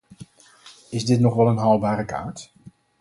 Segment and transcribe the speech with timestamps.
[0.89, 2.51] Is dit nog wel een haalbare kaart?